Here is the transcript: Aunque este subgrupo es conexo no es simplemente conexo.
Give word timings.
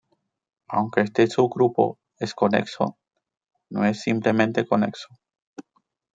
Aunque 0.67 1.01
este 1.01 1.27
subgrupo 1.27 1.99
es 2.17 2.33
conexo 2.33 2.97
no 3.69 3.85
es 3.85 4.01
simplemente 4.01 4.65
conexo. 4.65 5.09